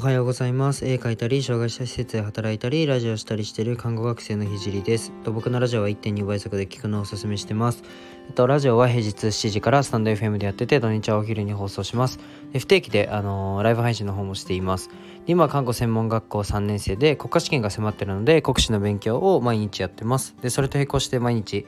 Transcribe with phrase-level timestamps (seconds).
[0.00, 0.86] おはようございます。
[0.86, 5.12] 絵描いたり、障害者施設で働いたり、ラジオしたりしている看護学生のひじりです。
[5.24, 7.82] と僕のラジオは1.2倍速で聞くのをおすすめしてます。
[8.26, 12.18] えっと、ラジオは平日7時からスタンド FM でやってて、土日はお昼に放送します。
[12.50, 14.88] で不定期で、あのー、ライブ配信の方もしています。
[15.26, 20.34] 今は看護専門学校3年生で、国家試験が迫ってるので、国試の勉強を毎日やってます。
[20.40, 21.66] で、それと並行して毎日、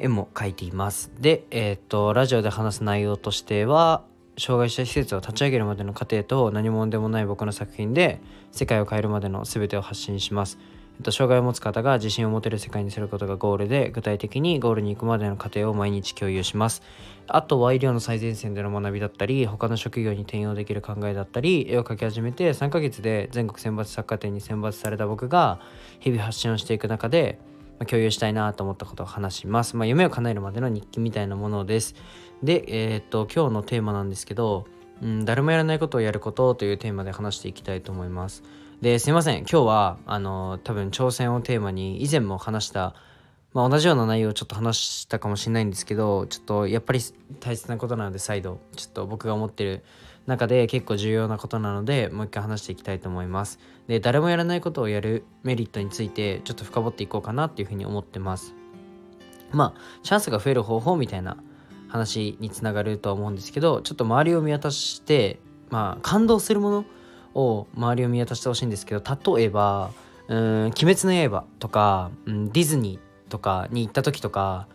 [0.00, 1.12] 絵も描いています。
[1.20, 4.02] で、えー、っと、ラジオで話す内容としては、
[4.36, 8.20] 障害者施設を立ち上げるまでの過程と何者でもない僕の作品で
[8.52, 10.58] 世界を変えるまでの全てを発信します。
[10.96, 16.82] えっと、障害を持つ方が自信を持てる世界にすることがゴールで具体的にゴールに行くまでの過程を毎日共有します。
[17.26, 25.58] あとは医療の最前線での学びだったり他の職業に転用できる考えだったり絵を描き始めて3ヶ月で全国選抜作家展に選抜された僕が
[26.00, 27.38] 日々発信をしていく中で
[27.78, 29.76] ま共有したいなと思ったことを話します。
[29.76, 31.94] まあ、夢を叶えるまでの日記みたいなものです。
[32.42, 34.66] で、えー、っと、今日のテーマなんですけど、
[35.02, 38.42] うん、誰もやらないことをやることというテーマで話していきたいと思います。
[38.80, 39.38] で、すいません。
[39.40, 42.94] 今日は、あの、多分挑戦をテーマに以前も話した、
[43.52, 47.00] まあ、同じような内容をちょっと話したかもしれないんですけど、ちょっとやっぱり
[47.40, 49.84] 大切なことなので再度、ちょっと僕が思ってる
[50.26, 53.58] 中で結構重要なことなのでもう一回話していきたいと思います。
[53.88, 58.54] で誰もやらないことをやるメリットについてちょっと深掘っていこうかなっていうふうに思ってます。
[59.52, 61.36] まあチャンスが増える方法みたいな
[61.88, 65.38] 話につながるとは思うんですけどちょっと周りを見渡して
[65.70, 66.84] まあ感動するもの
[67.34, 69.90] を周りを見渡してほしいんですけど例えば
[70.26, 74.66] 「うん鬼滅の刃」とか、うん、ディズニーとかに行った時とか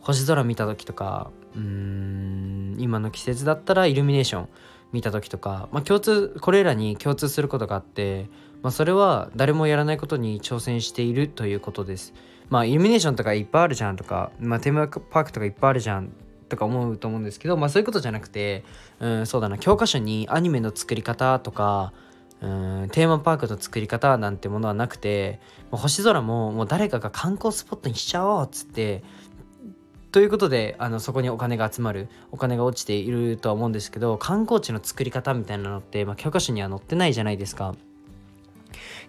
[0.00, 4.48] 星空見た時とかうん今の季節だったらイルミネーション
[4.92, 8.28] 見た時とか、まあ、共通これらに共通することがあって、
[8.62, 12.14] まあ、それは誰もやらないことに挑戦しているということです。
[12.48, 16.12] まあイルミネーションとかいっぱいあるじゃんとか、まあ、テーマパークとかいっぱいあるじゃん
[16.48, 18.64] とか思うと思うんですけど、まあ、そういうことじゃなくて、
[19.00, 21.92] うん、そうだな教科書にアニメの作り方とか
[22.40, 25.40] うんテーマパークの作り方なんてものはなくて
[25.70, 29.02] もう星空ももう誰かが観光スポットにしちゃおうっつって
[30.16, 37.74] ということであのそこにお金が集まるお金が落ちているとは思うんですけど観光地の作り方みたいなのって、まあ、教科書には載ってないじゃないですか。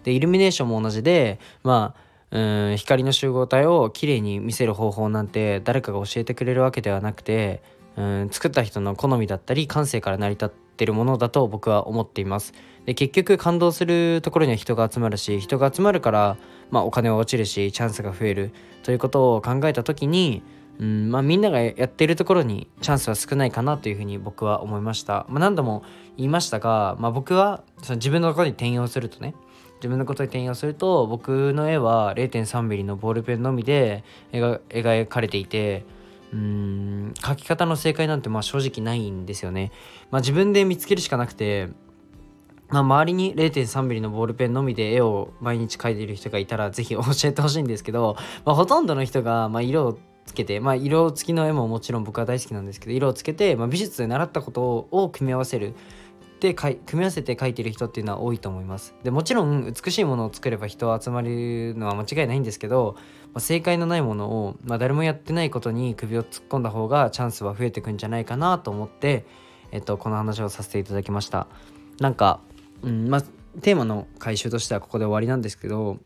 [0.04, 1.94] でイルミネーションも同じでま
[2.30, 2.36] あ
[2.70, 7.62] うん光の集合体をきれいに見せる方法なんて誰かが教えてくれるわけではなくて
[7.96, 12.52] うん作った人の好みだったり感性から成り立ってるものだと僕は思っています
[12.84, 16.36] で結局感動するところには人が集まるし人が集まるから、
[16.70, 18.52] まあ、お金は落ちるしチャンスが増える
[18.82, 20.42] ということを考えた時に
[20.80, 25.82] うんまあ、みんながやってるところにチャンスは少ないかなというふうに僕は思いました、まあ、何度も
[26.16, 29.34] 言いましたが、まあ、僕はその自分のことに転用するとね
[29.78, 35.84] 自分のことに転用すると僕の絵は 0.3mm のボールペンのみで描かれていて
[36.32, 39.72] うん描き方の正解なんてまあ正直ないんですよね、
[40.10, 41.68] まあ、自分で見つけるしかなくて
[42.70, 55.74] まあ、周りに 0.3mm のボールペンのみで絵を毎日描いている人がいたら是非教えてほしいんですけど、まあ、ほとんどの人がま色をつけて、まあ、色付きの絵ももちろん僕は大好きなんですけど色をつけて、まあ、美術で習ったことを組み合わせる
[56.40, 58.94] で組み合わせて描いてる人っていうのは多いと思います。
[59.02, 62.94] でもちろん美しいものを作れば人は集まるのは間違いないんですけど、
[63.34, 69.26] まあ、正解のないものを、まあ、誰もやってないことに首を突っ込んだ方がチャンスは増えてくんじゃないかなと思って、
[69.72, 71.48] えっと、この話をさせていただきました。
[71.98, 72.40] なんか、
[72.82, 73.22] うんまあ、
[73.60, 75.98] テーマの回収としてはここで終わりなんですけど、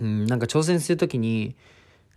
[0.00, 1.56] うん、なんか挑戦する時に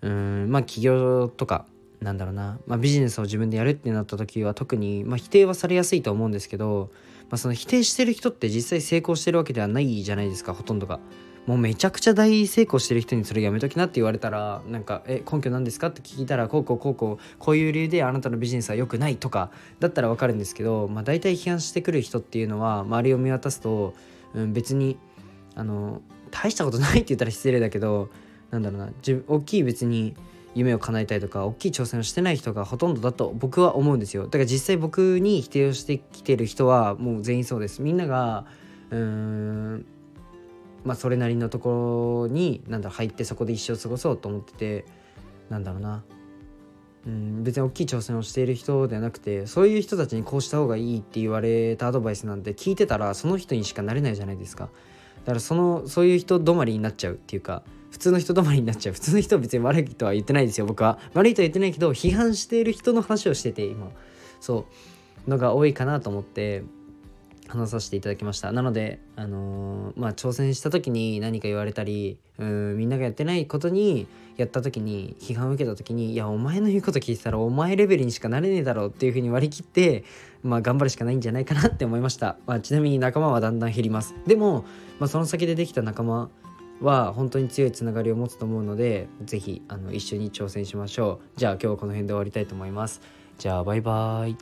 [0.02, 1.66] うんまあ起業とか
[2.02, 6.90] なんだろうな、まあ、ビジネスを自分でやるってなった時は特に、まあ、否定はされやすいと思うんですけど、
[7.30, 11.00] まあ、その否定してる人って実際成功してるわけではないじゃないですかほとんどが。
[11.48, 23.96] もうめちゃくちゃ大成功してる人にそれやめときなって言われたらなんか「え根拠なんですか?」って聞いたらこうこうこうこうこういう理由であなたのビジネスは良くないとかだったら分かるんですけど、まあ、大体批判してくる人っていうのは周りを見渡すと、
[24.36, 24.98] うん、別に
[25.56, 28.10] あの大したことないって言ったら失礼だけど
[28.52, 28.90] なんだろうな
[29.28, 30.16] 大きい別に
[30.54, 34.26] 夢を叶えたいとか大きい挑戦をしてない人がほとんどだと僕は思うんですよ。
[34.26, 37.82] だから実際僕に否定をしてきてる人はもう全員そうです。
[37.82, 38.46] みんなが
[38.90, 39.86] うーん
[40.84, 44.86] まあそれなりのところになんだ入ってそこで一生過ごそうと思ってて
[45.50, 46.04] なんだろうな。
[47.08, 54.70] うん別に大きい挑戦をしている人ではなくてそういう人たちにこうした方がいいって言われたアドバイスなんて聞いてたらその人にしかなれないじゃないですか。
[55.26, 58.94] だからそのそういう人止まりになっちゃうっていうか普通の人止まりになっちゃう。
[58.94, 60.98] 普通の人は別に悪いとは言ってないですよ僕は。
[61.14, 63.92] 悪いとは言ってないけど批判している人の話をしてて今。
[64.40, 64.66] そ
[65.28, 65.30] う。
[65.30, 66.64] のが多いかなと思って。
[67.52, 68.52] 話させていただきました。
[68.52, 74.08] なのであのー、まあ挑戦した時に何か言われたりうんみんながやってないことに
[74.38, 80.04] やった時に批判を受けた時にいやお前の言うこと聞いてたらお前レベルにしかなれねえだろうっていうふうに割り切って
[80.44, 84.16] まあ頑張るしかないんじゃないかなって思いました、まあ、ちなみに仲間はだんだん減ります。
[84.26, 84.66] でも、
[85.00, 86.30] まあ、その先でできた仲間
[86.82, 91.40] は本当に強いつながりを持つと思うので是非あの一緒に挑戦しましょう。
[91.40, 93.02] じゃあ今日はこの辺で終わりたいと思います。
[93.38, 94.38] じゃあバイバーイ。